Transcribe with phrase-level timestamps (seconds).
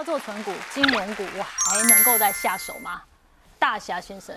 [0.00, 3.02] 要做存股、金融股，我还能够再下手吗？
[3.58, 4.34] 大侠先生，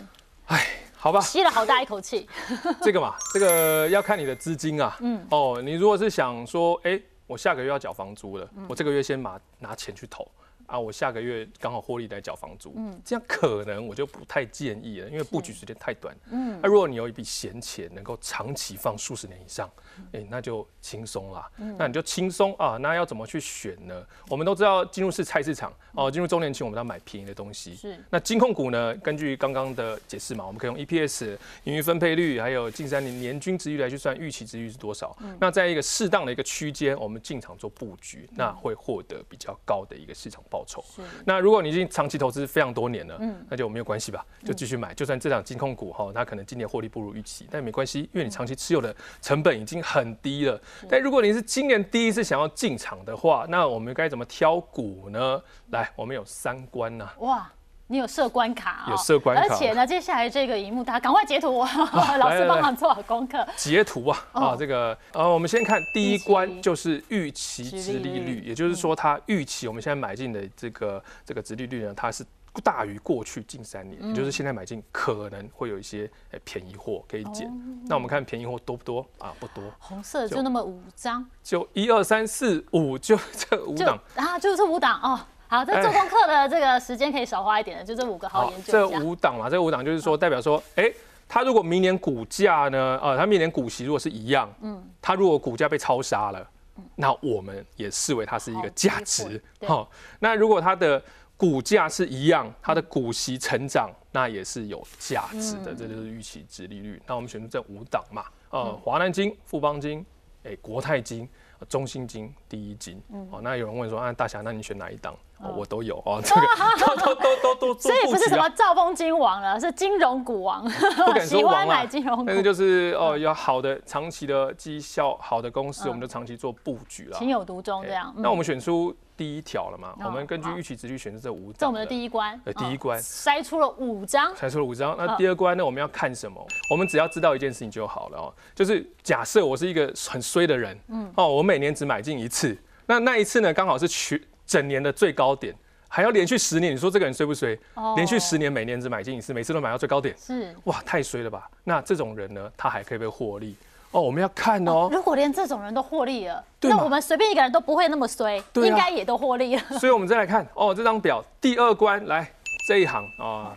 [0.47, 2.27] 哎，好吧，吸了好大一口气。
[2.83, 4.97] 这个嘛，这个要看你的资金啊。
[4.99, 5.25] 嗯。
[5.31, 10.29] 哦，你如果是想说，哎，我下个月要缴房租了，我这个月先拿拿钱去投。
[10.65, 19.69] 啊，我下个月刚好获利来缴房租，嗯，这样可能我就不太建议了，因为布局时间太短，嗯，那如果你有一笔闲钱，能够长期放数十年以上，
[20.13, 24.05] 哎，那就轻松啦，那你就轻松啊，那要怎么去选呢？
[24.29, 28.93] 我们都知道进入是菜市场哦，进入周年庆我们要买便宜的东西，是，那金控股呢？
[28.97, 40.85] 根据刚刚的解释嘛，我们可以用 EPS、盈余分配率，还有近三年年均值率来去算预期值率是多少，那在一个适当的一个区间，我们进场做布局，那会获得比较高的一个市场报酬。
[41.25, 44.93] 那如果你已经长期投资非常多年了，嗯，那就没有关系吧，就继续买。
[44.93, 50.61] 就算这档金控股哈，它可能今年获利不如预期，但也没关系，因为你长期持有的成本已经很低了。
[50.87, 55.41] 但如果你是今年第一次想要进场的话，那我们该怎么挑股呢？
[55.71, 57.09] 来，我们有三关呐。
[57.17, 57.51] 哇。
[57.93, 61.59] 你有设关卡哦，有设关卡，而且呢，接下来这个荧幕，大家赶快截图，
[62.17, 63.47] 老师帮忙做好功课。
[63.55, 72.25] 截图啊，啊，这个呃，我们先看第一关，就是预期值利率，也就是说，它预期我们现在买进的这个这个值利率呢，它是
[72.63, 76.09] 大于过去近三年，也就是现在买进可能会有一些
[76.43, 77.47] 便宜货可以捡。
[77.85, 79.05] 那我们看便宜货多不多？
[79.19, 79.31] 啊？
[79.39, 83.99] 不多，红色就那么五张，就一二三四五，就这五档。
[84.15, 85.19] 啊，就这五档哦。
[85.53, 90.91] 好，这做功课的这个时间可以少花一点的，就这五个好研究这五档嘛，这五档就是说代表说，哎，
[91.27, 96.49] 它如果明年股价呢，呃，它明年股息如果是一样，嗯，它如果股价被超杀了，
[96.95, 99.39] 那我们也视为它是一个价值。
[99.67, 99.87] 好，
[100.17, 100.99] 那如果它的
[101.37, 106.99] 股价是一样，它的股息成长，那也是有价值的，这就是预期值利率。
[107.05, 110.03] 那我们选择这五档嘛，呃，华南金、富邦金，
[110.45, 111.29] 哎，国泰金。
[111.65, 115.15] 中心金第一金，哦，那有人问说啊，大侠，那你选哪一档？
[115.39, 116.41] 哦，我都有哦， 这个
[116.79, 128.13] 都都都都都，所以不是什么兆丰金王了，是金融股王，不敢说 王买金融股，但是就是哦，有好的长期的绩效，好的公司，我们就长期做布局了，情有独钟这样。
[128.15, 128.95] 那我们选出。
[129.15, 129.93] 第一条了嘛？
[130.03, 131.55] 我们根据预期值率选择这五张。
[131.59, 132.37] 这我们的第一关。
[132.45, 134.33] 呃，第一关筛出了五张。
[134.33, 134.97] 筛出了五张。
[134.97, 135.63] 那第二关呢？
[135.63, 136.43] 我们要看什么？
[136.71, 138.33] 我们只要知道一件事情就好了哦。
[138.55, 145.53] 就是假设我是一个很衰的人，嗯，哦，我每年只买进一次，那那一次呢，刚好是全整年的最高点，
[145.87, 147.57] 还要连续十年，你说这个人衰不衰？
[147.75, 147.93] 哦。
[147.95, 150.15] 连续十年每年只买进一次，每次都买到最高点。
[150.17, 150.55] 是。
[150.65, 151.49] 哇，太衰了吧？
[151.63, 153.55] 那这种人呢，他还可以被获利？
[153.91, 154.89] 哦，我们要看哦。
[154.91, 159.61] 如果连这种人都获利了，那我们随便一个人都不会那么衰，应该也都获利了。
[159.79, 162.27] 所以，我们再来看哦，这张表第二关来
[162.67, 163.55] 这一行啊，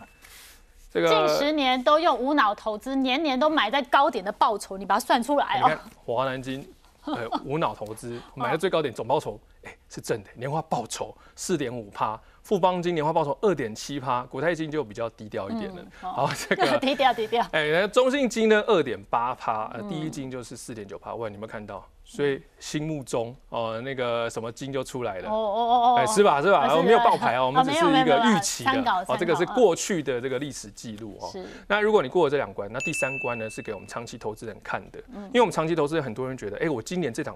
[0.93, 5.71] 这个近十年都用无脑投资，年年都买在高点的报酬，你把它算出来哦。
[6.05, 6.63] 华南金
[7.07, 12.19] 呃无脑投资买在最高点，总报酬哎是正的，年化报酬四点五趴。
[12.47, 15.83] 富邦金年化报酬二点七趴，国泰金就比较低调一点了。
[15.99, 17.45] 好，这个 低调低调。
[17.51, 18.63] 哎，那中信金呢？
[18.65, 21.13] 二点八趴，呃，第一金就是四点九趴。
[21.13, 21.85] 喂，你有没有看到？
[22.05, 25.27] 所以心目中哦，那个什么金就出来了。
[25.27, 26.41] 哦哦哦哦，哎，是吧？
[26.41, 26.69] 是吧？
[26.71, 28.81] 我们没有爆牌 哦，我们只是一个预期的。
[29.09, 31.27] 哦，这个是过去的这个历史记录哦。
[31.29, 31.45] 是。
[31.67, 35.03] 那如果你过了这两关，那第三关呢是给我们长期投资人看的。
[35.13, 35.23] 嗯。
[35.25, 37.35] 因为我们长期投资人很多人觉得，哎，我今年这档。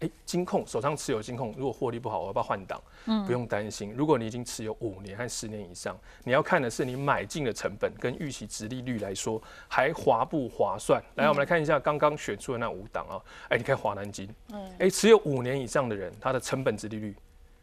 [0.00, 2.82] 哎，金控手上持有金控，如果获利不好，我要不要换档？
[3.06, 3.92] 嗯，不用担心。
[3.96, 11.02] 如果你已经持有五年和十年以上，你要看的是你买进的成本跟预期值利率来说，还划不划算？
[11.14, 13.22] 来，我们来看一下刚刚选出的那五档啊。
[13.48, 17.14] 哎，你看华南金，嗯，哎，持有五年以上的人，他的成本值利率。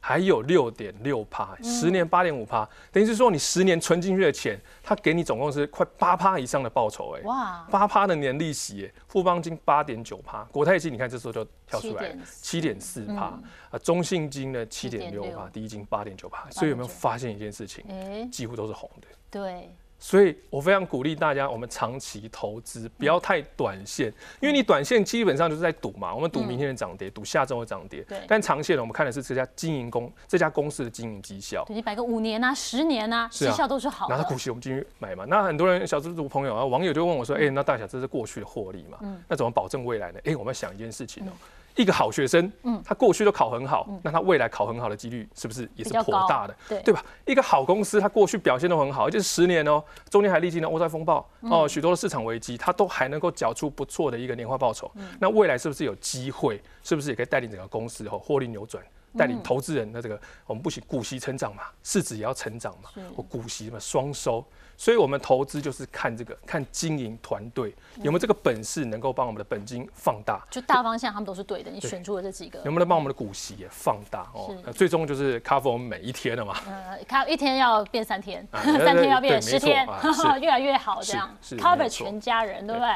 [0.04, 13.06] 还有六点六趴，十年八点五趴，等于是说你十年存进去的钱，它给你总共是快八趴以上的报酬，哎，哇，八趴的年利息，哎，富邦金八点九趴，国泰金你看这时候就跳出来了七点四。
[13.12, 13.40] 趴，
[13.70, 17.86] 啊，中信金呢七点六趴，第一金八点九趴，所以有没有发现一件事情？
[17.88, 19.70] 哎，几乎都是红的，对。
[20.04, 26.14] 所以我非常鼓励大家，我们长期投资，不要太短线，因为你短线基本上就是在赌嘛。
[26.14, 28.02] 我们赌明天的涨跌，赌下周的涨跌。
[28.10, 28.18] 对。
[28.28, 31.64] 但长线呢，我们看的是这家经营公这家公司的经营绩效。
[31.70, 34.10] 你摆个五年啊，十年啊，绩效都是好。
[34.10, 35.24] 拿它股息，我们进去买嘛。
[35.26, 38.98] 那很多人小资族朋友啊，网友就问我说：“哎，那大小这是过去的获利嘛？
[39.28, 41.32] 那怎么保证未来呢？”哎，我们要想一件事情哦。
[41.76, 46.56] 一个好学生，嗯，他过去都考很好，那他未来考很好的几率是不是也是颇大的？
[46.68, 47.04] 对，对吧？
[47.26, 54.92] 一个好公司，他过去表现都很好，而且是十年哦，中间还历经了欧债风暴哦，许多的市场危机，他都还能够缴出不错的一个年化报酬。
[55.20, 56.62] 那未来是不是有机会？
[56.84, 58.84] 是不是也可以带领整个公司哦获利扭转？
[59.18, 64.42] 带领投资人的这个，我们不行，股息成长嘛，市值也要成长嘛，我股息嘛双收。
[64.82, 70.44] 所以，我们投资就是看这个，看经营团队有没有这个本事，能够帮我们的本金放大。
[70.50, 71.70] 就大方向，他们都是对的。
[71.70, 74.52] 你选出了这几个，能不能帮我们的股息也放大哦？
[74.74, 76.56] 最终就是 cover 我们每一天的嘛。
[76.66, 79.88] 呃，cover 一天要变三天， 三天要变十天，
[80.42, 82.90] 越来越好，这样 cover 全家人，对不对？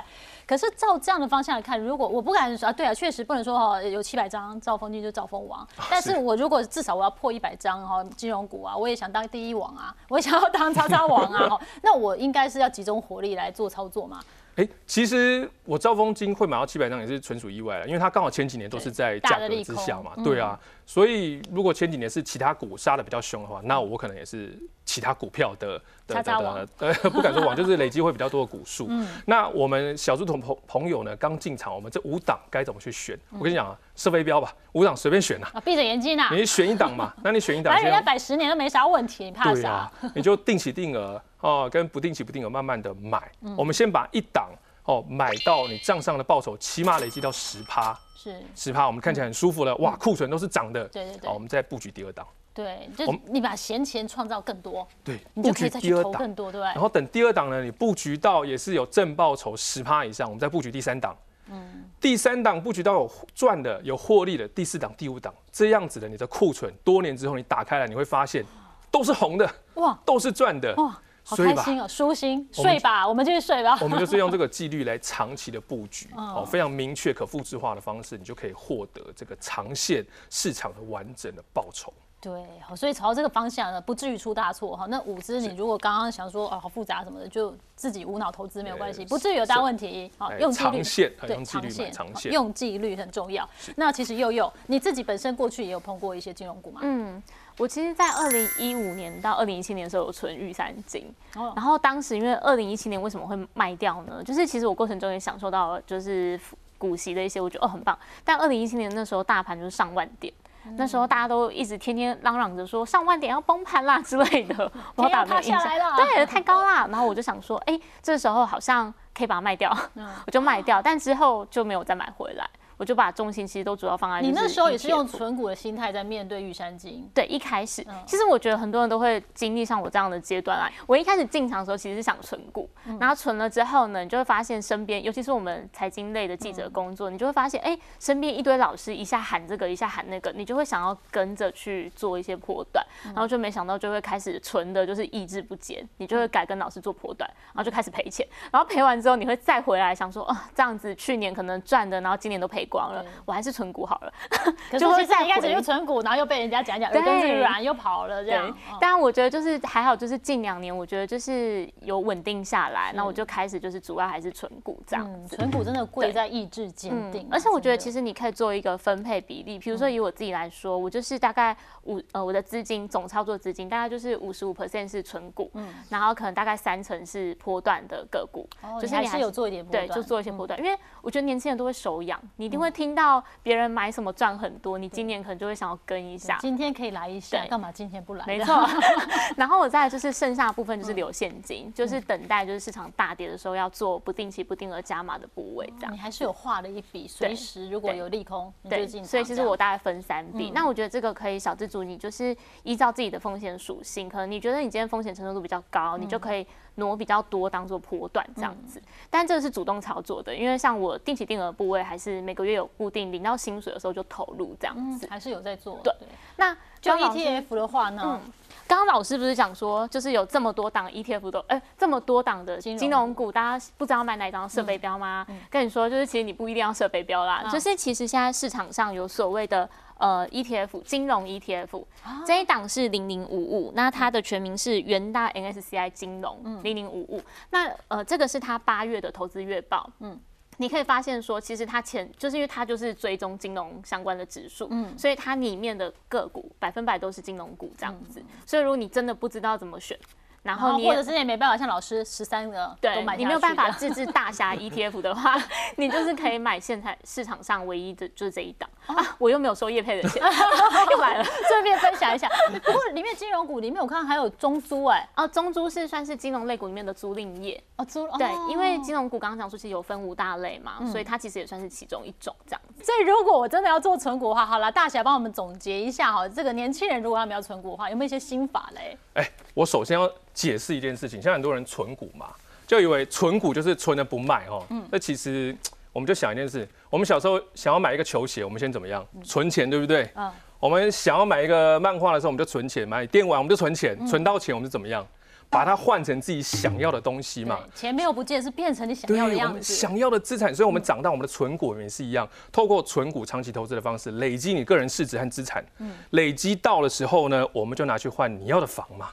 [0.48, 5.68] 可是照这样的方向来看，如果我不敢说啊，对啊，确实不能说哈，有七百张兆丰金就兆丰王。
[5.90, 14.20] 但是我如果至少我要破一百张哈，金融股啊，我也想当第一王啊，我也想要当超超王啊， 那我应该是要集中火力来做操作嘛。
[14.56, 28.88] 哎，其实我兆丰金会买到七百张也是纯属意外了，因为它刚好前几年都是在价格之下嘛，对啊，所以如果前几年是其他股杀的比较凶的话，那我可能也是其他股票的的的呃 不敢说网， 就是累积会比较多的股数。
[29.26, 33.18] 那我们小猪同朋朋友呢，刚进场，我们这五档该怎么去选？
[33.32, 39.92] 我跟你讲啊，射飞镖吧，五档随便选呐，闭着眼睛呐，你选一档嘛， 那你选一档，反正人家摆十年都没啥问题，你怕啥？
[40.14, 41.22] 你就定期定额。
[41.42, 44.50] 哦，跟不定期不定额慢慢的买，我们先把一档
[44.86, 48.42] 哦买到你账上的报酬起码累积到十趴，是。
[48.56, 56.62] 十趴，我们看起来很舒服了，哇，库存都是涨的，对对对，我们再布局第二档，对，就你把闲钱创造更多，对，你就可以再去投更多，对？
[56.62, 61.18] 然后等第二档呢，你布局到也是有正报酬十趴以上，我们再布局第三档，
[61.50, 68.46] 嗯，第三档布局到有赚的、有获利的，第四档、第五档这样子的，你的库存多年之后你打开来，你会发现
[68.92, 70.96] 都是红的，哇，都是赚的，哇。
[71.28, 73.76] 好开心哦，舒心，睡吧，我们继续睡吧。
[73.82, 81.92] 我们就是用这个纪律来长期的布局，哦，非常明确、可复制化的方式，你就可以获得这个长线市场的完整的报酬。
[82.26, 84.88] 对，所以朝这个方向呢，不至于出大错哈。
[84.90, 90.12] 那五只你如果刚刚想说哦，好复杂什么的，就自己无脑投资没有关系，不至于有大问题。
[90.18, 90.84] 好，用纪律，
[91.22, 93.48] 对，长线，长线，用纪律很重要。
[93.76, 96.82] 那其实佑佑，你自己本身过去也有碰过一些金融股嘛？
[96.84, 97.22] 嗯。
[97.58, 104.22] 我其实，在二零一五年到二零一七年的时候有存玉山金，然后当时因为二零一七年为什么会卖掉呢？
[104.22, 106.38] 就是其实我过程中也享受到就是
[106.78, 107.98] 股息的一些，我觉得哦很棒。
[108.26, 110.34] 但二零一七年那时候大盘就是上万点，
[110.78, 116.88] 那时候大家都一直天天嚷嚷着说上万点要崩盘啦 之类的， 我要塌下来了，对，太高啦。
[116.90, 119.76] 然后我就想说，哎，这时候好像可以把它卖掉，
[120.26, 122.50] 我就卖掉，但之后就没有再买回来。
[122.78, 127.10] 我就把重心其实都主要放在你那时候也是用存股的心态在面对玉山金。
[127.14, 130.70] 对，一开始其实我觉得很多人都会经历像我这样的阶段啊。
[130.86, 132.70] 我一开始进场的时候其实是想存股，
[133.00, 153.46] 然后存了之后呢，你就会发现身边，尤其是我们财经类的记者工作，你就会发现，哎，身边一堆老师一下喊这个，一下喊那个，你就会想要跟着去做一些波段，然后就没想到就会开始存的就是意志不坚，你就会改跟老师做波段，然后就开始赔钱，然后赔完之后你会再回来想说，啊，这样子去年可能赚的，然后今年都赔光了，我还是。
[153.46, 154.12] 是存股好了，
[154.80, 158.52] 就会在一开始就存股，然后又被人家讲讲，又跟着软又跑了这样。
[158.82, 165.28] 当然，我觉得就是还好，就是近两年我觉得就是有稳定下来，那我就开始就是主要还是存股这样。
[165.28, 178.50] 存股真的贵在意志坚定，而且我觉得其实你可以做一个分配比例，比如说以我自己来说，我就是大概五呃我的资金总操作资金大概就是五十五 percent 是存股，嗯，然后可能大概三成是波段的个股，
[178.82, 183.22] 就是你还是有做一点对，就做一些波段，因为我觉得年轻人都会手痒，你一定会听到。
[183.44, 186.38] 别人买什么赚很多，你今年可能就会想要跟一下。
[186.40, 188.26] 今天可以来一下，干嘛今天不来？
[188.26, 188.66] 没错。
[189.36, 195.94] 然后我再就是剩下部分就是留现金，就是等待就是市场大跌的时候要做不定期不定额加码的部位这样。
[195.94, 200.52] 你还是有画了一笔，随时如果有利空，对，所以其实我大概分三笔。
[200.56, 206.48] 那我觉得这个可以小资主，你就是依照自己的风险属性，可能你觉得你今天风险承受度比较高，你就可以。
[206.76, 215.80] 挪比较多当做波段这样子，但这个是主动操作的，因为像我定期定额部位还是每个月有固定领到薪水的时候就投入这样子，还是有在做。
[215.84, 215.94] 对，
[216.36, 218.20] 那就 ETF 的话呢，
[218.68, 225.26] 刚刚老师不是讲说，就是有这么多档 ETF 都，哎，这么多档的金融股，大家不知道买哪一张设备标吗？
[225.50, 229.70] 跟你说，就是其实你不一定要设备标啦，就是其实现在市场上有所谓的。
[229.98, 231.86] 呃，ETF 金融 ETF
[232.26, 237.22] 这一档是零零五五，那它的全名是元大 NSCI 金融零零五五。
[237.52, 239.90] 那呃，这个是它八月的投资月报。
[240.00, 240.20] 嗯，
[240.58, 248.22] 你可以发现说，其实它前就是因为它就是追踪金融相关的指数，嗯，所以它里面的个股百分百都是金融股这样子。
[248.46, 249.98] 所以如果你真的不知道怎么选。
[250.46, 255.36] 然后你或者是也没办法像老师十三个对，你没有办法自制大侠 ETF 的话，
[255.76, 260.22] 你就是可以买现在市场上唯一的就是这一档啊，我又没有收叶配的钱，
[260.92, 262.30] 又来了， 顺便分享一下。
[262.64, 272.62] 不过里面金融股里面我看还有中租哎，哦，中租是算是金融类股里面的租赁业哦，租对，因为金融股刚刚讲说是有分五大类嘛，所以它其实也算是其中一种这样。
[272.84, 278.96] 所以如果我真的要做存股的话，好了，大侠帮我们总结一下哈，这个年轻人如果他们要存股的话，有没有一些心法嘞？
[279.16, 280.08] 哎，我首先要。
[280.36, 282.28] 解释一件事情，像很多人存股嘛，
[282.68, 284.64] 就以为存股就是存了不卖哦。
[284.70, 284.86] 嗯。
[284.92, 285.56] 那其实
[285.92, 289.04] 我们就想一件事，我们小时候想要买一个球鞋，我们先怎么样？
[289.24, 290.08] 存钱，对不对？
[290.16, 290.32] 嗯。
[290.60, 294.06] 我们想要买一个漫画的时候，我们就存钱；买电玩，我们就存钱。
[294.06, 295.06] 存到钱，我们就怎么样？
[295.48, 297.60] 把它换成自己想要的东西嘛。
[297.76, 299.62] 钱没有不见，是变成你想要的样子。
[299.62, 305.64] 想要的资产，所以我们长大，我们的存股也是一样，透过存股长期投资的方式，累积你个人市值和资产。
[305.78, 305.92] 嗯。
[306.12, 309.10] 累积到的时候呢，我们就拿去换你要的房嘛。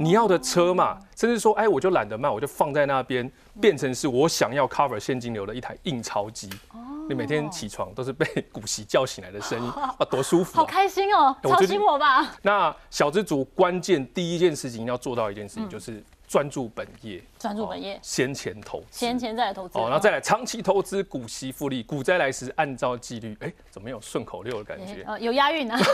[0.00, 3.30] 你要的车嘛，甚至说，哎，我就懒得卖，我就放在那边，
[3.60, 6.48] 变成是我想要 cover 现金流的一台印钞机。
[6.72, 10.56] 哦，你每天起床都是被股息叫醒来的声音， 啊，多舒服！
[10.56, 12.34] 好开心哦，吵醒我吧。
[12.40, 19.78] 那小资主关键第一件事情要做到一件事情，就是专注本业，专注本业，先钱投资，先钱再来投资。
[19.78, 23.36] 哦，然后再来长期投资，股息复利，股灾来时按照纪律。
[23.40, 25.04] 哎，怎么有顺口溜的感觉？
[25.06, 25.76] 呃，有押韵呢。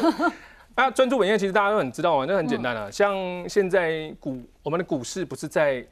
[0.77, 2.91] 那专注本业其实大家都很知道啊，那很简单啊。
[2.91, 3.17] 像
[3.49, 5.85] 现在股我们的股市不是在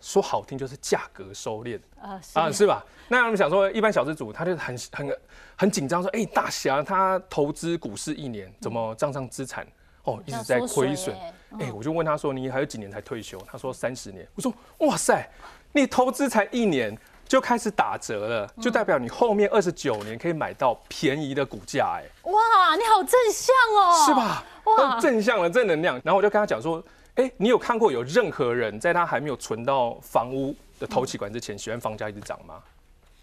[0.00, 2.82] 说好听就是价格收敛啊，是吧？
[3.08, 5.18] 那我们想说，一般小资主他就很很
[5.56, 9.66] 很紧张，说，哎，大侠他投资股市一年，怎么账上资产
[10.04, 11.14] 哦一直在亏损？
[11.58, 13.38] 哎，我就问他说，你还有几年才退休？
[13.46, 14.26] 他说三十年。
[14.34, 15.28] 我说，哇塞，
[15.72, 16.96] 你投资才一年。
[17.30, 24.44] 就开始打折了，就代表你后面二十九年可以买到便宜的股价，哎，哇，你好正向哦，是吧？
[24.64, 25.94] 哇，正向的正能量。
[26.02, 26.82] 然后我就跟他讲说，
[27.14, 32.56] 哎，你有看过有任何人在他还没有存到房屋的投期款之前，喜欢房价一直涨吗？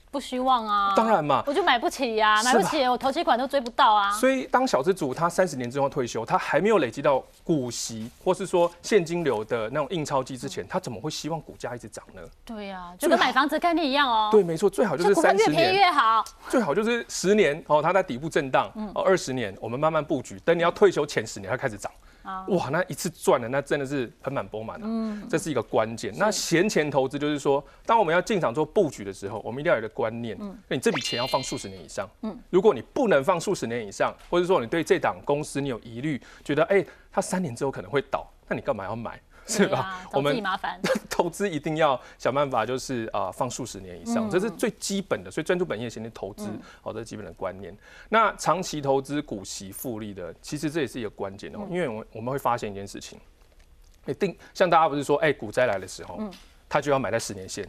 [0.09, 4.11] 不希望啊，当然嘛，我就买不起呀，买不起，我投期款都追不到啊。
[4.11, 12.21] 所以当小资主他三十年之后退休，他还没有累积到股息或是说现金流的那种印钞机之前，他怎么会希望股价一直涨呢？
[12.45, 14.29] 对呀，就跟买房子概念一样哦。
[14.31, 21.91] 对，没错，最好就是三十年越好，最好就是十年哦，它在底部震荡，哦，二十年我们慢慢布局，等你要退休前十年它开始涨。
[22.49, 24.85] 哇，那一次赚的，那真的是盆满钵满了。
[24.87, 26.13] 嗯，这是一个关键。
[26.17, 32.07] 那闲钱投资就是说，当我们要进场做布局的时候，我们一定要有个观念，嗯，那你这笔钱要放数十年以上。
[32.21, 39.19] 嗯，如果你不能放数十年以上，或者说你对这档公司你有疑虑，觉得哎，它三年之后可能会倒，那你干嘛要买？
[39.49, 40.07] 是吧？
[40.11, 45.31] 我们麻烦 投资一定要想办法，就是啊，放数十年以上，这是最基本的。
[45.31, 46.49] 所以专注本业型的投资，
[46.81, 47.75] 好，这是基本的观念。
[48.09, 53.17] 那长期投资股息复利的，其实这也是一个关键哦，因为我我们会发现一件事情，
[54.05, 56.19] 一定像大家不是说，哎，股灾来的时候，
[56.67, 57.65] 他就要买在十年线，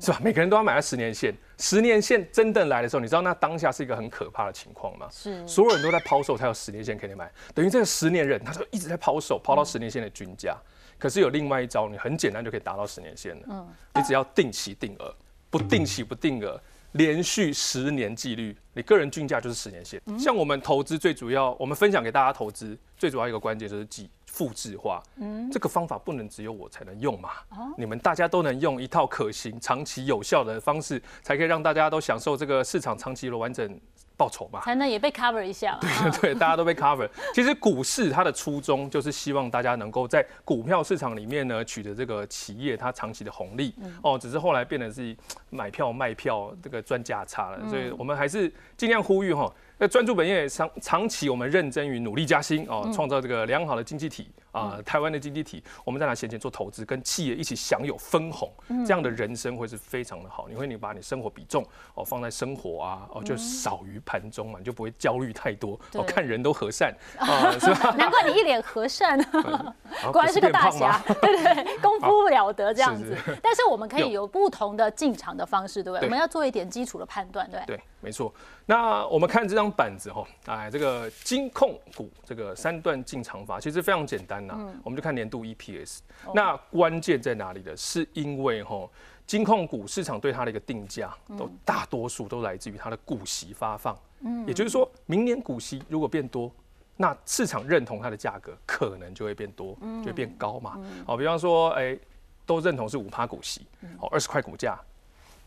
[0.00, 0.20] 是吧？
[0.22, 1.34] 每个人都要买在十年线。
[1.58, 5.08] 十年线真的来的时候，你知道那当下是一个很可怕的情况吗？
[5.10, 10.56] 是，所有人都在抛售，才有十年线可以买，等于这个十年人他就一直在抛售，抛到十年线的均价。
[10.98, 13.42] 可是有另外一招，你很简单就可以达到十年线了。
[13.50, 15.14] 嗯，你只要定期定额，
[15.50, 16.60] 不定期不定额，
[16.92, 20.00] 连续十年纪律，你个人均价就是十年线。
[20.18, 25.02] 像我们投资最主要，我们分享给大家投资最主要一个关键就是记复制化。
[25.16, 27.30] 嗯，这个方法不能只有我才能用嘛。
[27.50, 33.80] 哦，你们大家都能用一套可行、长期有效的方式，才可以让大家都享受这个市场长期的完整。
[34.18, 35.76] 报酬嘛，才能也被 cover 一下。
[35.82, 37.06] 对对对，大家都被 cover。
[37.34, 43.74] 其实股市它的初衷就是希望大家能够在股票市场里面呢取得这个企业它长期的红利。
[44.02, 45.14] 哦，只是后来变得是
[45.50, 49.52] 买票卖票这个赚价差了，所以我们还是尽量呼吁哈。
[49.78, 58.50] 那专注本业长长期，我们认真与努力加薪哦，创造这个良好的经济体啊，台湾的经济体，我们再拿闲钱做投资，跟企业一起享有分红，
[58.86, 60.46] 这样的人生会是非常的好。
[60.48, 61.62] 你会你把你生活比重
[61.94, 65.78] 哦放在生活啊，哦就少于盘中嘛，你就不会焦虑太多。
[65.92, 67.94] 哦，看人都和善 啊，是吧？
[67.98, 69.22] 难怪你一脸和善，
[70.10, 73.14] 果然是个大侠，对对，功夫了得这样子。
[73.42, 76.06] 但是我们可以有不同的进场的方式，对不对？
[76.06, 78.32] 我们要做一点基础的判断，对对，没错。
[78.66, 85.98] 那我们看这张板子哈，哎，这个金控股这个三段进场法其实非常简单呐，我们就看年度 EPS。
[86.32, 87.76] 那关键在哪里的？
[87.76, 88.88] 是因为哈，
[89.26, 93.98] 金控股市场对它的一个定价，都大多数都来自于它的股息发放。
[94.20, 96.48] 嗯，也就是说明年股息如果变多，
[96.96, 100.80] 那市场认同它的价格可能就会变多，就会变高嘛。
[101.04, 101.98] 好，比方说，哎，
[102.46, 103.66] 都认同是五趴股息，
[103.98, 104.78] 好，二十块股价。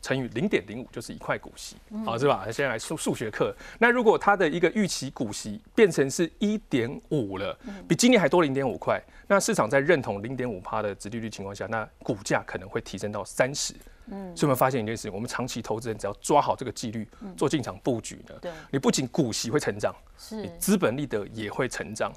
[0.02, 1.76] 乘以零点零五就是一块股息，
[2.06, 2.44] 好是吧？
[2.46, 3.56] 现在来数数学课。
[3.80, 13.74] 那如果它的一个预期股息变成是一点五了，比今年还多零点五块，那市场在认同零点五趴的殖利率情况下，那股价可能会提升到三十。
[14.12, 22.12] 嗯，所以我们发现一件事情，我们长期投资人只要抓好这个纪律，做进场布局呢，对，你不仅股息会成长，是，你资本利得也会成长。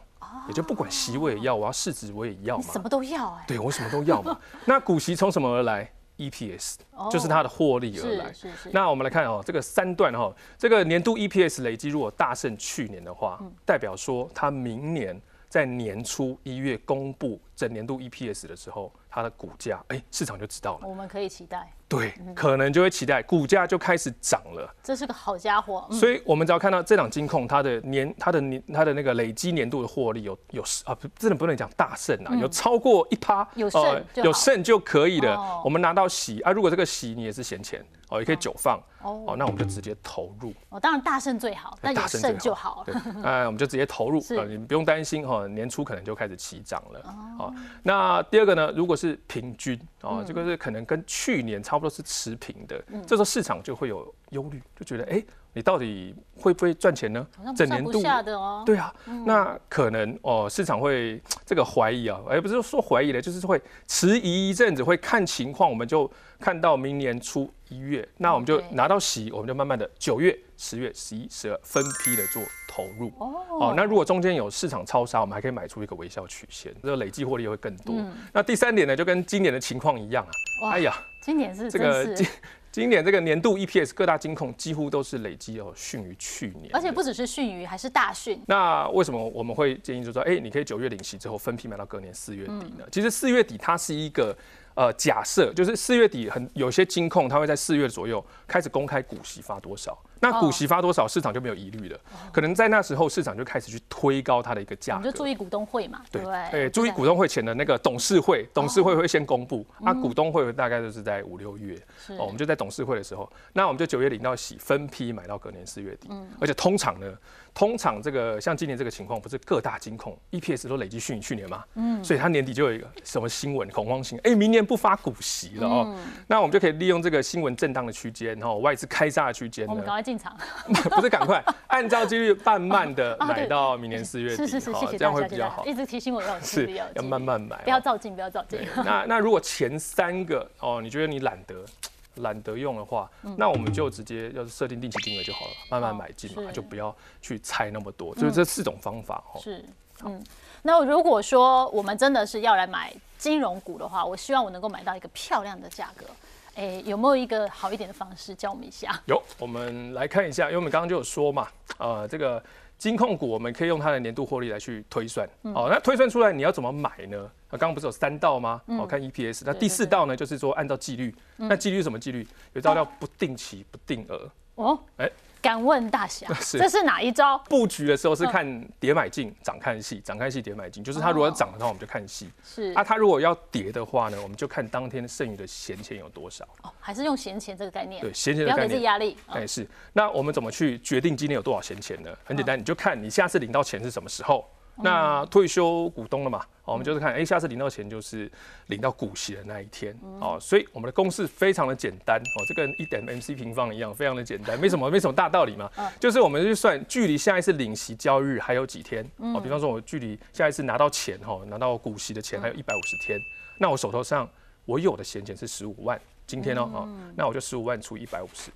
[0.48, 3.44] 也就不管息我也要，我要市值我也要嘛，什么都要哎。
[3.46, 4.38] 对我什么都要嘛。
[4.64, 6.76] 那股息从什么而来？EPS
[7.10, 8.32] 就是它的获利而来。
[8.32, 8.70] 是是是。
[8.72, 18.92] 那我们来看哦，这个三段哈，这个年度 EPS 累积如果大胜去年的话，代表说它明年在年初一月公布整年度 EPS 的时候。
[19.14, 20.88] 它的股价，哎，市场就知道了。
[20.88, 24.74] 我们可以期待，对，可能就会期待股价就开始涨了。
[24.82, 25.86] 这是个好家伙。
[25.90, 35.60] 所以，我们只要看到这档金控，它的年、它的年、它的那个累积年度的获利有有啊，不，真的不能讲大胜啊，有超过一趴，有胜有胜就可以了。
[35.62, 40.54] 我们拿到喜啊，如果这个喜你也是闲钱哦，也可以久放哦，那我们就直接投入。
[40.70, 42.86] 哦，当然大胜最好，但有胜就好。
[43.22, 47.00] 哎，我们就直接投入啊，你不用担心哈，年初可能就开始起涨了。
[47.38, 55.20] 哦，那第二个呢，如果是平均哦，这个是可能跟去年差不多是持平的，这时候市场就会有忧虑，就觉得哎，
[55.52, 57.26] 你到底会不会赚钱呢？
[57.56, 58.94] 整年度的哦，对啊，
[59.26, 72.42] 那可能哦，市场会这个怀疑啊，而不是说怀疑的，就是会迟疑一阵子，会看情况，我们就看到明年初一月，那我们就拿到息，我们就慢慢的九月、十月、十一、十二分批的做。
[72.74, 77.94] 投入哦，那如果中间有市场超杀，我们还可以买出一个微笑曲线，这个累计获利会更多。
[78.32, 80.70] 那第三点呢，就跟今年的情况一样啊。
[80.70, 82.26] 哎呀，今年是这个今
[82.72, 88.42] 今年这个年度 EPS 各大金控几乎都是累积哦逊于去年，而且不只是逊于，还是大逊。
[88.46, 92.84] 那为什么我们会建议就说，哎，你可以九月领息之后分批买到隔年四月底呢？
[92.90, 94.36] 其实四月底它是一个。
[94.74, 101.98] 呃，假设就是四月底很有些金控，它会在四月左右开始公开股息发多少，那股息发多少，市场就没有疑虑了。
[102.32, 105.10] 可能在那时候，市场就开始去推高它的一个价格。
[105.10, 106.70] 就注意股东会嘛，对对？
[106.70, 111.76] 注意股东会前的那个董事会，董事会会先公布，那股东会大概就是在五六月，
[112.10, 116.08] 哦，我们就在董事会的时候，那我们就九月领到息，分批买到隔年四月底。
[116.40, 117.06] 而且通常呢。
[117.54, 121.62] 通常这个像今年这个情况，不是各大金控 EPS 都累积逊于去年嘛？
[121.74, 125.94] 嗯，所以它年底就有一个什么新闻恐慌性，哎，明年不发股息了哦。
[126.26, 130.36] 那我们就可以利用这个新闻震荡的区间，然后外资开炸的区间，我们赶快进场，
[130.90, 135.64] 不是赶快， 按照几率慢慢的买到明年四月底，是是是，谢谢这样会比较好。
[135.64, 138.60] 一直提醒我要是要慢慢买，不要照进，不要照进。
[138.84, 141.64] 那那如果前三个哦，你觉得你懒得？
[142.16, 148.14] 懒得用的话，那我们就直接要是设定定期定额就好了，慢慢买进嘛，就不要去猜那么多。
[148.16, 149.40] 就是这四种方法哦。
[149.40, 149.64] 是，
[150.04, 150.22] 嗯，
[150.60, 156.04] 那如果说我们真的是要来买金融股的话，我希望我能够买到一个漂亮的价格。
[156.54, 159.00] 哎，有没有一个好一点的方式教我们一下？
[159.06, 162.42] 有，我们来看一下，因为我们刚刚就有说嘛，呃，这个
[162.76, 165.28] 金控股我们可以用它的年度获利来去推算。
[165.42, 167.30] 哦，那推算出来你要怎么买呢？
[167.50, 168.60] 刚刚不是有三道吗？
[168.66, 169.42] 哦，看 EPS。
[169.46, 171.14] 那第四道呢，就是说按照纪律。
[171.36, 172.26] 那纪律是什么纪律？
[172.52, 174.30] 有一道叫不定期不定额。
[174.56, 175.10] 哦，哎。
[175.42, 177.36] 敢问大侠， 这是哪一招？
[177.48, 182.30] 布局的时候是看跌买进，涨看戏，涨看戏跌买进，就是它如果涨的话，我们就看戏。
[182.44, 186.44] 是啊，它如果要跌的话呢，我们就看当天剩余的闲钱有多少。
[186.62, 188.00] 哦，还是用闲钱这个概念。
[188.00, 188.56] 对，闲钱的概念。
[188.56, 189.16] 不要给自己压力。
[189.26, 189.66] 哎，是。
[189.92, 192.10] 那我们怎么去决定今天有多少闲钱呢？
[192.24, 194.48] 很简单，你就看你下次领到钱是什么时候。
[194.76, 196.44] 那退休股东了嘛？
[196.64, 198.30] 我们就是看，哎，下次领到钱就是
[198.68, 200.38] 领到股息的那一天哦。
[200.40, 205.70] 所以我们的公式非常的简单哦，这跟一点 MC 平方一样，非常的简单，没什么没什么大道理嘛。
[206.00, 209.40] 就是我们去算距离下一次领息交易日还有几天哦。
[209.40, 213.18] 比方说，我距离下一次拿到钱哈，拿到股息的钱还有一百五十天，
[213.58, 214.28] 那我手头上
[214.64, 218.50] 我有的闲钱是十五万，今天哦，哦，那我就十五万除一百五十，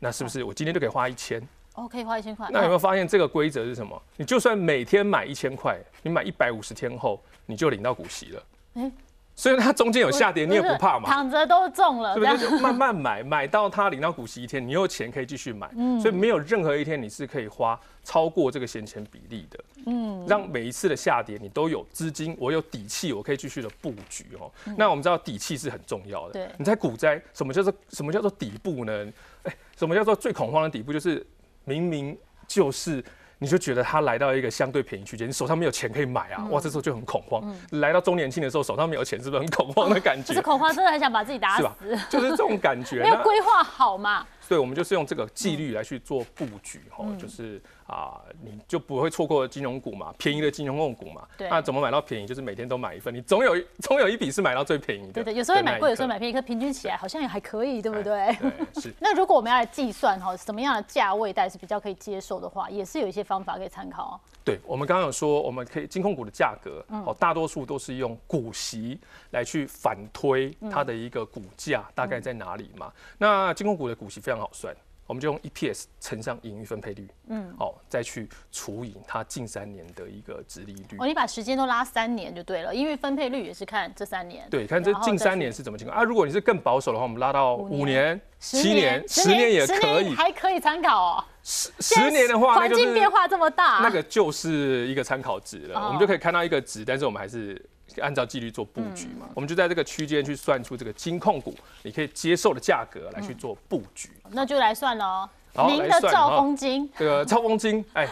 [0.00, 1.40] 那是不是我今天就可以花一千？
[1.74, 2.48] 哦，可以花一千块。
[2.50, 4.00] 那有没有发现这个规则是什么？
[4.16, 8.42] 你就算每天买一千块，你买一百五十天后，你就领到股息了。
[8.74, 8.92] 哎，
[9.34, 11.08] 所以它中间有下跌，你也不怕嘛？
[11.08, 12.50] 躺着都中了，对不对？
[12.50, 15.70] 就慢慢买，买到它领到股息一天，你有钱可以继续买。
[15.74, 19.58] 嗯，所以没有任何一天你是可以花超过这个闲钱比例的。
[19.86, 24.52] 嗯，让每一次的下跌你都有资金，我有底气，我可以继续的布局哦。
[24.76, 26.34] 那我们知道底气是很重要的。
[26.34, 29.06] 对，你在股灾，什么叫做什么叫做底部呢？
[29.44, 30.92] 哎，什么叫做最恐慌的底部？
[30.92, 31.26] 就是。
[31.64, 33.02] 明明就是，
[33.38, 37.42] 你就觉得他来到一个相对便宜区间，你手上没有钱可以买啊，哇，这时候就很恐慌。
[37.70, 40.32] 来到周年庆的时候，手上没有钱，是不是很恐慌的感觉？
[40.34, 41.66] 是恐慌，真的很想把自己打死，
[42.08, 43.00] 就是这种感觉。
[43.02, 44.26] 没有规划好嘛。
[44.52, 51.26] 对，我们就是用这个纪律来去做布局，哈，就是啊，你就不会错过金融股嘛，便宜的金融股嘛。
[51.38, 51.48] 对。
[51.48, 52.26] 那怎么买到便宜？
[52.26, 55.12] 就是每天都买一份，你总有总有一笔是买到最便宜的。
[55.14, 58.36] 对对，有时候会买贵，有时候买便宜，可平均起来好像也还可以，对不对？
[58.38, 58.92] 对，是。
[59.00, 64.20] 那如果我们要来计算哈，什么样的价位带是比较可以接受的话，也是有一些方法可以参考。
[64.44, 72.92] 对，我们刚刚有说，我们可以金控股的价格，哦，大多数都是用股息来去反推它的一个股价大概在哪里嘛。
[73.18, 74.74] 那金控股的股息非常好算，
[75.06, 80.96] 我们就用 EPS 乘上盈余分配率，嗯，哦，再去除以它近三年的一个值利率。
[80.98, 84.44] 哦，你把时间都拉三年就对了，因为分配率也是看这三年。
[84.50, 86.02] 对，看这近三年是怎么情况啊？
[86.02, 91.24] 如果你是更保守的话，我们拉到五年、七年、十年也可以，还可以参考哦。
[91.44, 95.86] 十十年的话，环境变化这么大，那个就是一个参考值了。
[95.86, 97.64] 我们就可以看到一个值，但是我们还是
[98.00, 99.28] 按照纪律做布局嘛。
[99.34, 104.10] 我们就在这个区间去算出这个金控股你可以接受的价格来去做布局。
[104.30, 105.28] 那就来算喽。
[105.68, 108.08] 您的兆丰金，这个 兆丰金，哎，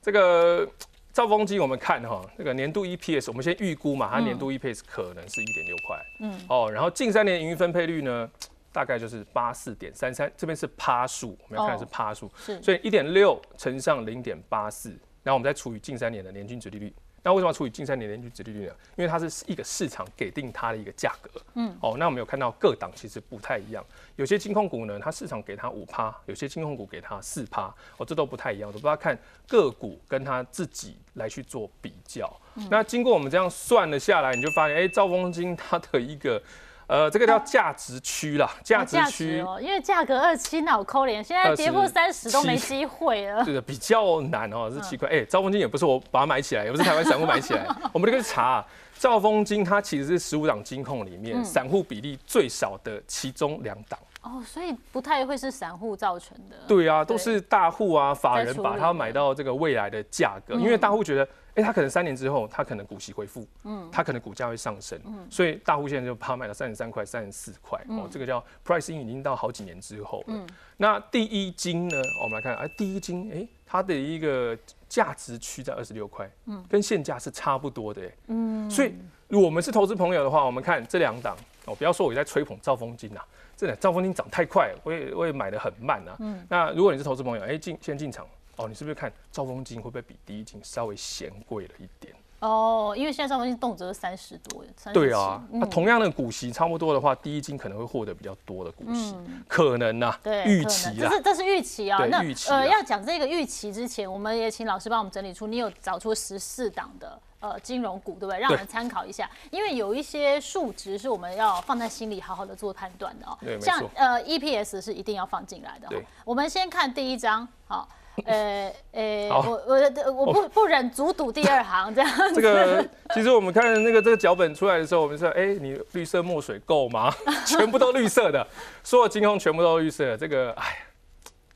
[0.00, 0.68] 这个
[1.12, 5.98] 兆丰金，我们看哈，这个年度 EPS，我们先预估嘛，它年度 EPS 可能是一点六块。
[6.20, 6.40] 嗯。
[6.48, 8.30] 哦，然后近三年盈余分配率呢？
[8.72, 14.92] 大概就是八四点三三，这边是趴数，我们要看的是趴数，是，所以一点六乘上零点八四，
[15.24, 16.94] 然后我们再除以近三年的年均值利率。
[17.26, 18.74] 那为什么要除以近三年年均值利率呢？
[18.96, 23.82] 因为它是一个市场给定它的一个价格，嗯，哦，那我们有看到各档其实不太一样，
[24.16, 32.30] 有些金控股呢，它市场给它五趴，有些金控股给它四趴，哦，这都不太一样，都不要看个股跟它自己来去做比较。
[32.70, 36.42] 那经过我们这样算了下来，你就发现，哎，兆丰金它的一个。
[36.86, 43.42] 呃，这个叫价值区啦，价值区哦，因为价格二七脑扣连，现在跌破三十都没机会了。
[43.44, 45.08] 对的，比较难哦， 是奇怪。
[45.08, 48.64] 哎，兆丰金也不是我把它买起来，也不是台湾散户买起来， 我们这个查，
[48.98, 53.98] 兆丰金它其实是十五档金控里面散户比例最少的其中两档。
[54.24, 56.56] 哦，所以不太会是散户造成的。
[56.66, 61.28] 对啊，都是大户啊，法人把它买到这个未来的价格，因为大户觉得。
[61.54, 70.34] 哎，他可能三年之后，他可能股息恢复，嗯，他可能股价会上升，嗯，所以大户现在就怕卖到三十三块、三十四块，哦，这个叫 price in 已经到好几年之后了。
[70.34, 70.44] 嗯，
[70.76, 71.96] 那第一金呢？
[72.24, 74.58] 我们来看，哎，第一金，哎，它的一个
[74.88, 78.92] 价值区在二十六块，嗯，跟现价是差不多的，嗯，所以
[79.28, 83.20] 我们是投资朋友的话，我们看这两档，哦，不要说我在吹捧兆丰金呐，
[83.56, 88.26] 真的兆丰金涨太快，我也我也买的很慢啊，嗯，那如果你是投资朋友，哎，进先进场。
[88.56, 92.14] 哦，你是不是看兆丰金会不会比第一金稍微嫌贵了一点？
[92.38, 99.16] 哦，因为现在兆丰金动辄三十多，对啊，那同样的股息差不多的话，第一金可能会获得比较多的股息，
[99.48, 101.98] 可能呐，对，预期啊，这是这是预期啊。
[102.06, 107.20] 那呃，要讲这个预期之前，我们也请老师帮我们整理出，你有找出十四档的
[107.52, 108.38] 呃金融股，对不对？
[108.38, 113.36] 让人参考一下，因为有一些数值是我们要放在心里好好的做判断的哦。
[113.60, 115.88] 像呃 EPS 是一定要放进来的。
[115.88, 117.88] 对，我们先看第一张，好。
[118.26, 122.08] 呃呃，我我我不不忍足赌第二行这样。
[122.32, 127.12] 这个其实我们看那个这个脚本出来的时候，我们说，哎，你绿色墨水够吗？
[127.44, 128.46] 全部都绿色的，
[128.84, 130.78] 所有金融全部都绿色，这个哎，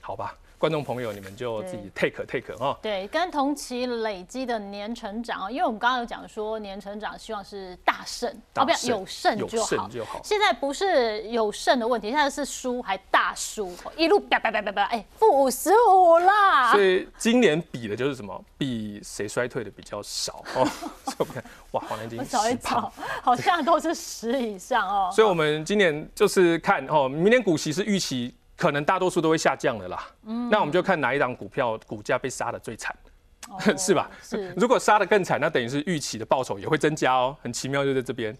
[0.00, 0.34] 好吧。
[0.58, 2.76] 观众朋友，你们就自己 take take 哈。
[2.82, 9.64] 对，跟同期累积的年成长啊，因为我们刚刚有讲说年成长希望是大胜，哦不要有胜就
[10.04, 10.20] 好。
[10.24, 16.72] 现在不是有胜的问题，现在是输还大输，一路啪啪啪啪啪，哎，负五十五啦。
[16.72, 18.44] 所以今年比的就是什么？
[18.58, 20.66] 比谁衰退的比较少哦。
[21.06, 22.92] 所以我们看，哇，黄连金少一找，
[23.22, 25.08] 好像都是十以上哦。
[25.12, 28.34] 所以我们今年就是看哦，明年股息是预期。
[28.58, 32.94] 可能大多数都会下降的啦，嗯，那我们就看哪一档股票股价被杀的最惨，
[33.78, 34.10] 是吧？
[34.20, 34.52] 是。
[34.56, 38.36] 如果杀的更惨，那等于是预期的报酬也会增加哦，很奇妙就在这边，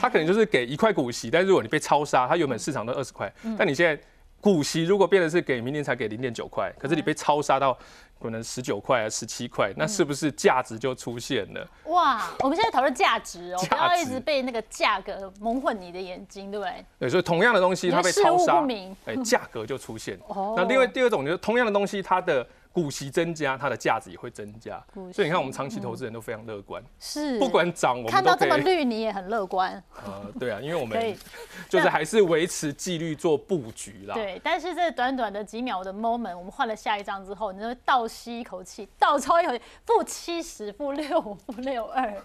[0.00, 4.02] 它可能就是给一块股息，但如果你被超杀，它原本市场都二十块，但你现在
[4.40, 7.78] 股息如果变得是给明年才给零点九块，可是你被超杀到。
[8.20, 11.66] 可能十九块啊，十七块，那是不是价值就出现了？
[11.86, 16.84] 哇，我们现在讨论价值哦，不要一直被那个价格蒙混你的眼睛，对不对？
[16.98, 18.62] 对，所以同样的东西它被超杀，
[19.06, 20.18] 哎，价格就出现。
[20.28, 20.54] 哦。
[20.56, 22.46] 那另外第二种就是同样的东西，它的。
[22.72, 24.80] 股息增加，它的价值也会增加，
[25.12, 29.82] 所以你看我们长期投资人都非常乐观，是不管涨我们看到这么绿，你也很乐观。
[30.06, 31.16] 呃，对啊，因为我们
[31.68, 34.14] 就是还是维持纪律做布局啦。
[34.14, 42.22] 对，但是这短短的几秒的 moment，我们换了下一张之后，你就倒吸一口气，倒抽一口气，负七十，负六五，负六二，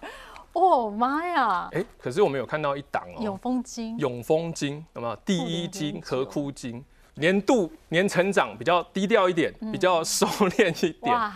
[0.54, 1.70] 哦妈呀！
[1.74, 5.16] 哎，可是我们有看到一档哦，永丰金，永丰金，有没有？
[5.26, 6.86] 第一金和枯金。
[7.16, 11.32] 年度年成长比较低调一点，比较收敛一点。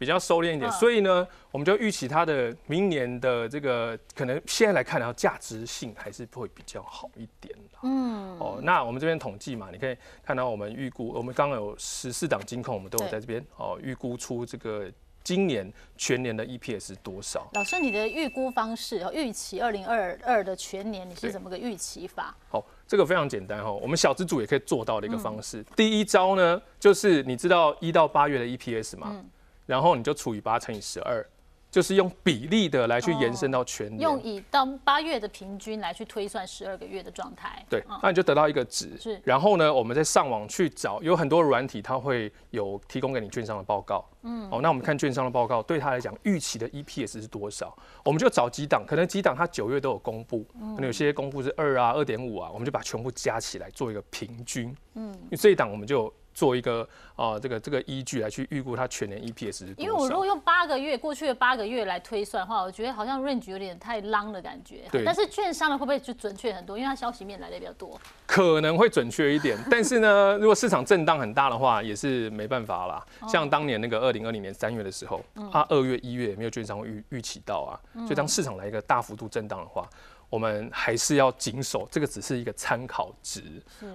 [0.00, 14.88] 比较收敛一点，所以呢，我们就预期它的明年的这个可能现在来看，然后价值性还是会比较好一点嗯，哦，那我们这边统计嘛，你可以看到我们预估，我们刚刚有十四档金控，我们都有在这边哦，预估出这个
[15.28, 17.46] 今年全年的 EPS 多少？
[17.52, 22.34] 老师，你的预估方式哦，预期二零二二的全年，你是怎么个预期法？
[22.48, 22.64] 好。
[22.86, 25.62] 这个非常简单哈，我们小资主也可以做到的一个方式。
[25.76, 29.22] 第一招呢，就是你知道一到八月的 EPS 吗？
[29.66, 31.22] 然后你就除以八乘以十二。
[31.70, 37.64] 就是用比例的来去延伸到全年，用以到八月的平均来去推算十二个月的状态。
[37.68, 38.96] 对，那你就得到一个值。
[38.98, 44.04] 是，然后呢，我们再上网去找，有很多软体，它会有提供给你券商的报告。
[44.22, 47.76] 嗯，哦，那我们看券商的报告，对他来讲，预期的 EPS 是多少？
[48.02, 54.74] 我们就找几档，可能几档它九月都有公布，可能有些公布是二啊、二点五啊，我们就把全部加起来做一个平均。
[54.94, 56.12] 嗯，因为这一档我们就。
[56.38, 64.84] 做一个啊，这个这个依据来去预估它全年 EPS 因为我如果用八个月过去的八个月来推算的话，我觉得好像 range 有点太 long 的感觉。
[64.92, 65.04] 对。
[65.04, 66.78] 但是券商的会不会就准确很多？
[66.78, 68.00] 因为它消息面来的比较多。
[68.24, 73.04] 可能会准确一点， 但是呢，如果市场震荡很大的话，也是没办法啦。
[73.26, 75.20] 像当年那个二零二零年三月的时候，
[75.50, 77.74] 啊，二月一月没有券商预预期到啊，
[78.06, 79.88] 所以当市场来一个大幅度震荡的话。
[80.30, 83.42] 我们还是要谨守，这个只是一个参考值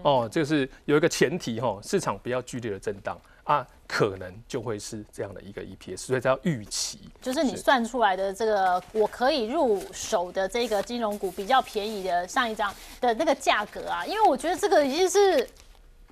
[0.02, 7.00] 哦，就是有一个前提哈，市场不要剧烈的震荡啊，可能就会是这样的一个 EPS，所以叫预期。
[7.22, 15.48] 就是你算出来的这个我可以入手的这个金融股比较便宜的上一张的那个价格啊，因为我觉得这个已经是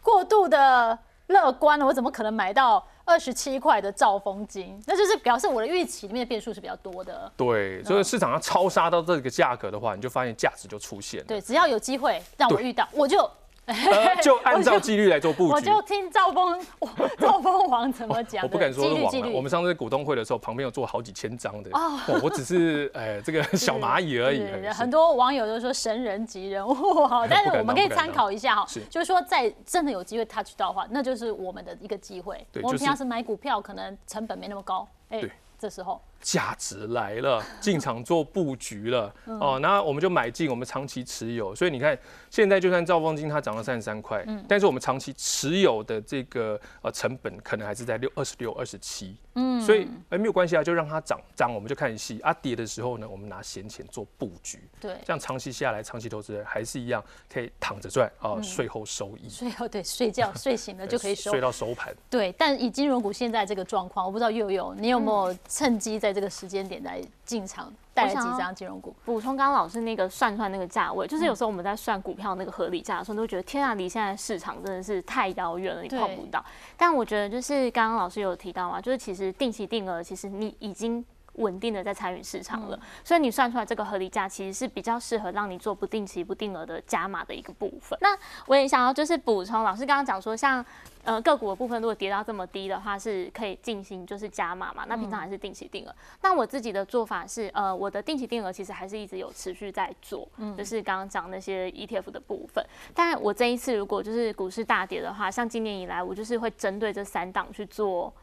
[0.02, 2.86] 过度的乐观了，我怎么可能买到？
[3.12, 7.30] 二十七块的兆丰金，那就是表示我的预期里面的变数是比较多的。
[7.36, 11.22] 对，所以市场上超杀到这个价格的话，你就发现价值就出现。
[11.26, 13.30] 对，只要有机会让我遇到，我就。
[14.22, 15.54] 就按照纪律来做布局。
[15.54, 16.60] 我就听赵峰
[17.18, 18.44] 赵峰王怎么讲。
[18.44, 19.34] 我不敢说是王。
[19.34, 21.70] 我们上次股东会的时候，旁边有做好几千张的。
[21.74, 22.00] 哦。
[22.24, 24.44] 我只是哎，这个 小蚂蚁而已。
[24.70, 26.74] 很多网友都说神人级人物
[27.08, 28.66] 哈，但是我们可以参考一下哈。
[28.90, 32.46] 就是说，在真的有机会 touch 到的话，那就是我们的一个机会。
[32.64, 34.88] 我们平常是买股票，可能成本没那么高。
[35.10, 35.22] 哎。
[35.60, 36.02] 这时候。
[36.22, 39.14] 价值来了， 进场做布局了。
[39.26, 41.54] 哦，那我们就买进，我们长期持有。
[41.56, 41.98] 所以你看，
[42.30, 52.32] 现在就算兆丰金它涨了三十三块，嗯，但是我们长期持有的这个呃成本可能还是在六二十六、二十七，嗯，所以哎没有关系啊，就让它涨涨，我们就看戏啊。
[52.42, 59.30] 跌的时候呢，我们拿闲钱做布局，对，这样长期下来，长期投资人还是一样可以躺着赚啊，税后收益。
[59.30, 61.96] 税后对，睡觉 睡醒了就可以收，睡到收盘。
[62.10, 68.96] 对，但以金融股现在这个状况，我不知道又有你有没有趁机在这个时间点来进场带几张金融股？
[69.06, 76.44] 补充刚刚老师那个算出来那个价位，就是有时候我们在算股票那个合理价的时候，都会觉得天啊，离现在市场真的是太遥远了，你碰不到。
[76.78, 81.06] 但我觉得就是刚刚老师有提到嘛，就是其实定期定额，其实你已经。
[81.36, 87.98] 稳定的在参与市场了，所以你算出来这个合理价其实是比较适合让你做不定期不定额的加码的一个部分。
[88.02, 88.10] 那
[88.48, 90.64] 我也想要就是补充，老师刚刚讲说，像
[91.04, 94.86] 呃个股的部分如果跌到这么低的话，是可以进行就是加码嘛？
[94.88, 95.96] 那平常还是定期定额。
[96.22, 102.66] 那我自己的做法是，呃，我的定期定额其实还是一直有持续在做，就是刚刚讲那些 ETF 的部分。
[102.94, 108.14] 但我这一次如果就是股市大跌的话，像今年以来，我就是会针对这三档去做。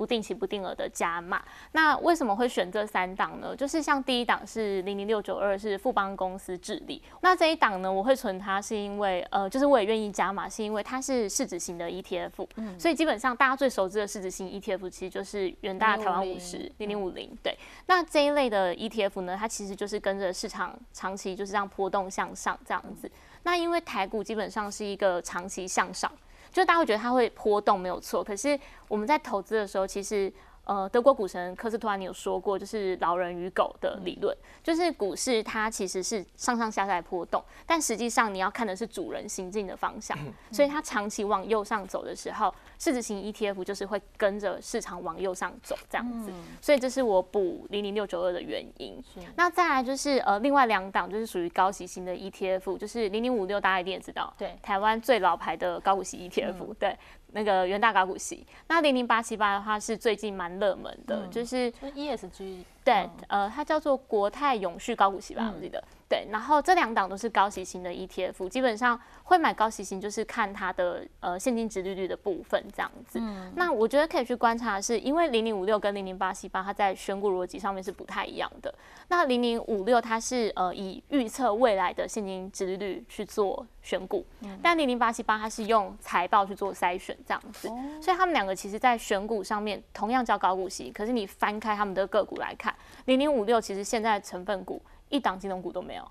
[0.00, 3.54] 不定期不定额的加码，那为什么会选这三档呢？
[3.54, 7.02] 就是像第一档是零零六九二，是富邦公司治理。
[7.20, 17.54] 那这一档呢，我会存它是因为，呃，就是我也愿意加码，是因为它是市值型的 ETF，嗯，所以基本上大家最熟知的市值型 ETF 其实就是远大台湾五十零零五零，对。
[17.84, 23.10] 那这一类的 ETF 呢，它其实就是跟着市场长期就是这样波动向上这样子。
[23.42, 26.10] 那因为台股基本上是一个长期向上。
[26.52, 28.58] 就大家会觉得它会波动没有错，可是
[28.88, 30.32] 我们在投资的时候，其实。
[30.70, 40.16] 呃，德国股神科斯托尼有说过，就是老人与狗的理论，就是股市它其实是上上下下波动，但实际上你要看的是主人行进的方向，
[40.52, 46.30] 所以它长期往右上走的时候，市值型 ETF 就是会跟着市场往右上走这样子，
[46.62, 49.02] 所以这是我补零零六九二的原因。
[49.34, 56.96] 那再来就是呃，另外两档就是属于高息型的 ETF，就是零零五六，大家一定也知道，对，台湾最老牌的高股息 ETF，对。
[57.32, 65.82] 那个元大高股息，那零零八七八的话是最近蛮热门的，就是 ESG 对，呃，它叫做国泰永续高股息吧，我记得。
[66.08, 73.20] 对，然后这两档都是高息型的 ETF，基本上会买高息型就是看它的呃现金值利率的部分这样子。
[73.54, 78.74] 那我觉得可以去观察的是，因为零零五六跟零零八七八它在选股逻辑上面是不太一样的。
[79.06, 84.26] 那零零五六它是呃以预测未来的现金值利率去做选股，
[84.60, 87.68] 但零零八七八它是用财报去做筛选这样子。
[88.02, 92.69] 所以他们两个其实在选股上面同样叫高股息，可是你翻开他们的个股来看，
[93.06, 94.80] 零零五六其实现在成分股。
[95.10, 96.08] 一档金融股都没有，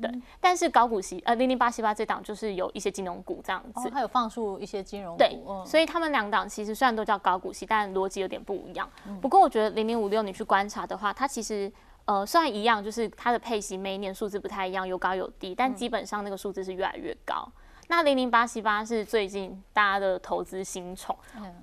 [0.00, 0.08] 对，
[0.40, 8.88] 但是高股息呃零零八七八这档就是有一些金融股这样子，它有放出一些金融股，对，所以他们两档其实虽然都叫高股息，但逻辑有点不一样。
[9.20, 11.68] 不过我觉得零零五六你去观察的话，它其实
[12.04, 17.50] 呃虽然一样，就是它的配息每一年数字不太一样，有高有低，但基本上那个数字是越来越高。
[17.90, 21.14] 那零零八七八是最近大家的投资新宠，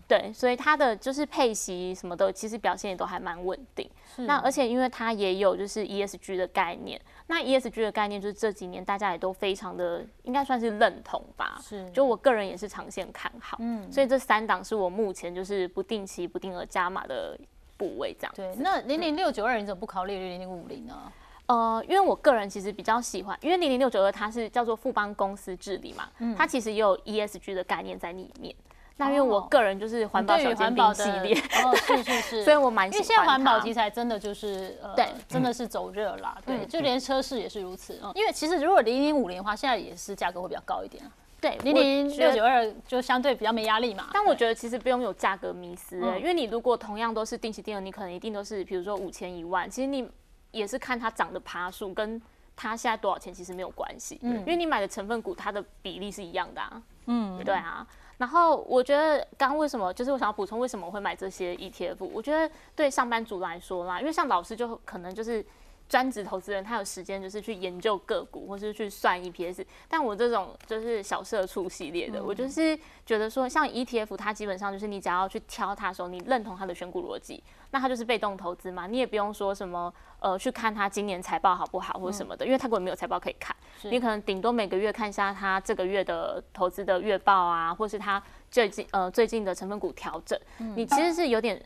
[0.09, 3.89] 对，所以它的就是配息什么的，其实表现也都还蛮稳定。
[4.17, 11.57] 那而且因为它也有就是 ESG 的概念，那 ESG 的概念就是这几年大家也都非常的应该算是认同吧。
[11.63, 13.55] 是，就我个人也是长线看好。
[13.61, 17.39] 嗯，所以这三档是我目前就是不定期不定额加码的
[17.77, 18.33] 部位这样。
[18.35, 21.09] 对，那零零六九二你怎么不考虑零零五零呢？
[21.47, 28.53] 呃，因为我个人其实比较喜欢，因为零零六九二它是叫做富邦公司治理嘛，它其实也有 ESG 的概念在里面。
[28.99, 32.97] 那因为我个人就是环保小尖兵系列，哦，是是是， 所以我蛮喜欢。
[32.97, 38.01] 因为现在环保题材真的就是呃，对，真的是走热啦，对，就连车市也是如此。
[38.15, 41.03] 因为其实如果零零五零的话，现在也是价格会比较高一点
[41.39, 44.09] 对，零零六九二就相对比较没压力嘛。
[44.11, 50.09] 但我觉得其实不用有价格迷思，因为你如果同样都是定期定额，你可能一定都是比如说五千一万，其实你。
[50.57, 52.21] 也是看它涨的爬数，跟
[52.55, 57.85] 它现在多少钱其实没有关系，嗯，因为你买的成分股它的比例是一样的啊，嗯，对啊。
[58.17, 65.45] 然后我觉得刚刚为什么，就是我想要补充为什么我会买这些 ETF，我觉得对上班族来说啦，因为像老师就可能就是。
[65.89, 69.65] 专职投资人，他有时间就是去研究个股，或是去算 EPS。
[69.87, 83.55] 但我这种就是小社畜系列的，我就是觉得说，像 ETF，它基本上就是你只要去挑它的时候，你认同它的选股逻辑，那它就是被动投资嘛，你也不用说什么呃去看它今年财报好不好或者什么的，因为它根本没有财报可以看。
[83.83, 88.21] 你可能顶多每个月看一下它这个月的投资的月报啊，或是它
[88.51, 90.37] 最近呃最近的成分股调整，
[90.75, 91.61] 你其实是有点。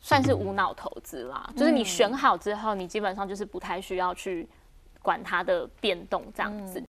[0.00, 4.48] 算是无脑投资啦，就是你选好之后，你基本上就是不太需要去
[5.02, 6.82] 管它的变动这样子。